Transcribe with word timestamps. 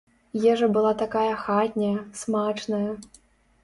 Ежа 0.51 0.67
была 0.77 0.93
такая 1.03 1.35
хатняя, 1.43 2.09
смачная. 2.25 2.87